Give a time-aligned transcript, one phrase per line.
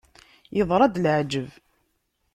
[0.57, 1.49] Yeḍra-d leεǧeb!